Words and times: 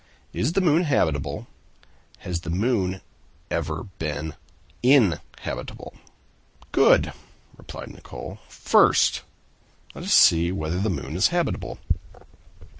Is 0.33 0.53
the 0.53 0.61
moon 0.61 0.81
habitable? 0.85 1.45
Has 2.21 2.41
the 2.41 2.49
moon 2.49 3.01
ever 3.51 3.83
been 3.99 4.33
inhabitable?" 4.81 5.93
"Good!" 6.71 7.13
replied 7.55 7.91
Nicholl. 7.91 8.39
"First 8.49 9.21
let 9.93 10.03
us 10.03 10.11
see 10.13 10.51
whether 10.51 10.79
the 10.79 10.89
moon 10.89 11.15
is 11.15 11.27
habitable." 11.27 11.77